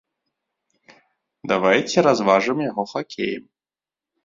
[1.51, 3.45] Давайце разважым яго хакеем!